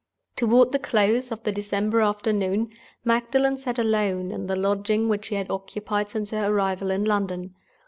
Toward 0.35 0.71
the 0.71 0.79
close 0.79 1.31
of 1.31 1.43
the 1.43 1.51
December 1.51 2.01
afternoon, 2.01 2.71
Magdalen 3.05 3.59
sat 3.59 3.77
alone 3.77 4.31
in 4.31 4.47
the 4.47 4.55
lodging 4.55 5.07
which 5.07 5.25
she 5.25 5.35
had 5.35 5.51
occupied 5.51 6.09
since 6.09 6.31
her 6.31 6.51
arrival 6.51 6.89
in 6.89 7.05
London. 7.05 7.53